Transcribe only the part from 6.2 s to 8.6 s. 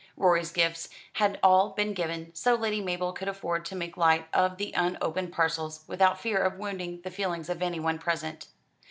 of wounding the feelings of anyone present.